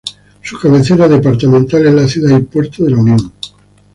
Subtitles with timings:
[0.41, 3.31] Su cabecera departamental es la ciudad y puerto de La Unión.